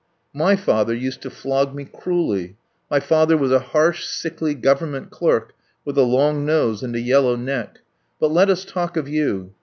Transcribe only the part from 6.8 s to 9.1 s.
and a yellow neck. But let us talk of